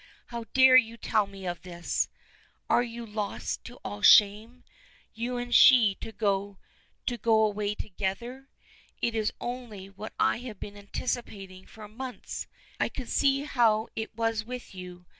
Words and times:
"How 0.29 0.45
dare 0.55 0.77
you 0.77 0.97
tell 0.97 1.27
me 1.27 1.45
of 1.45 1.61
this! 1.61 2.09
Are 2.71 2.81
you 2.81 3.05
lost 3.05 3.63
to 3.65 3.75
all 3.85 4.01
shame? 4.01 4.63
You 5.13 5.37
and 5.37 5.53
she 5.53 5.93
to 6.01 6.11
go 6.11 6.57
to 7.05 7.17
go 7.19 7.43
away 7.45 7.75
together! 7.75 8.49
It 8.99 9.13
is 9.13 9.31
only 9.39 9.91
what 9.91 10.13
I 10.19 10.37
have 10.39 10.59
been 10.59 10.75
anticipating 10.75 11.67
for 11.67 11.87
months. 11.87 12.47
I 12.79 12.89
could 12.89 13.09
see 13.09 13.41
how 13.43 13.89
it 13.95 14.15
was 14.15 14.43
with 14.43 14.73
you. 14.73 15.05